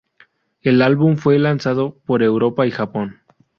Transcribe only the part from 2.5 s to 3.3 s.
y Japón.